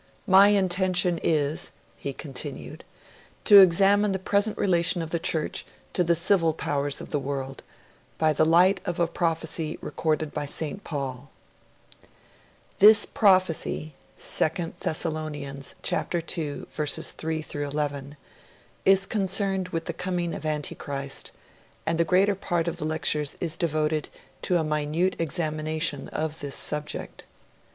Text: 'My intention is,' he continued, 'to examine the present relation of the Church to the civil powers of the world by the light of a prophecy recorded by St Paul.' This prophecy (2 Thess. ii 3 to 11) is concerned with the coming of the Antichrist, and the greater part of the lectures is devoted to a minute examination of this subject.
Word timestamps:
'My 0.25 0.47
intention 0.47 1.19
is,' 1.21 1.71
he 1.95 2.11
continued, 2.11 2.83
'to 3.45 3.59
examine 3.59 4.13
the 4.13 4.17
present 4.17 4.57
relation 4.57 4.99
of 4.99 5.11
the 5.11 5.19
Church 5.19 5.63
to 5.93 6.03
the 6.03 6.15
civil 6.15 6.53
powers 6.53 7.01
of 7.01 7.11
the 7.11 7.19
world 7.19 7.61
by 8.17 8.33
the 8.33 8.43
light 8.43 8.79
of 8.83 8.99
a 8.99 9.05
prophecy 9.05 9.77
recorded 9.79 10.33
by 10.33 10.47
St 10.47 10.83
Paul.' 10.83 11.29
This 12.79 13.05
prophecy 13.05 13.93
(2 14.17 14.73
Thess. 14.79 15.05
ii 15.05 16.65
3 16.71 17.43
to 17.43 17.63
11) 17.63 18.17
is 18.83 19.05
concerned 19.05 19.67
with 19.69 19.85
the 19.85 19.93
coming 19.93 20.33
of 20.33 20.41
the 20.41 20.49
Antichrist, 20.49 21.31
and 21.85 21.99
the 21.99 22.03
greater 22.03 22.33
part 22.35 22.67
of 22.67 22.77
the 22.77 22.85
lectures 22.85 23.37
is 23.39 23.55
devoted 23.55 24.09
to 24.41 24.57
a 24.57 24.63
minute 24.63 25.15
examination 25.19 26.07
of 26.07 26.39
this 26.39 26.55
subject. 26.55 27.25